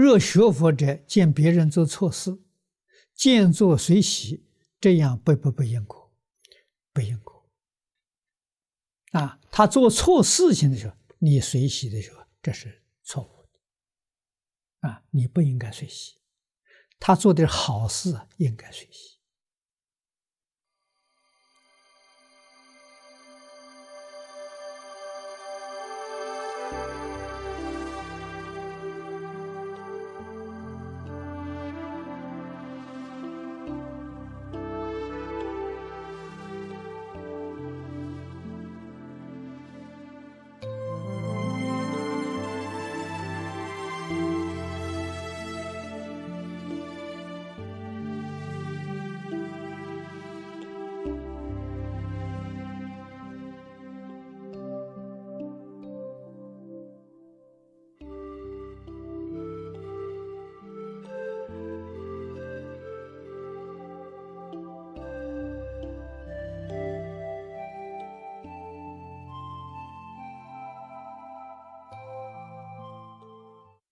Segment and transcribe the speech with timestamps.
[0.00, 2.38] 若学佛者见别人做错事，
[3.14, 4.46] 见做随喜，
[4.80, 6.10] 这样不不不应果，
[6.92, 7.46] 不应果。
[9.12, 14.88] 啊，他做错事情的时候，你随喜的时候，这是错误的。
[14.88, 16.14] 啊，你不应该随喜，
[16.98, 19.19] 他做的好事应该随喜。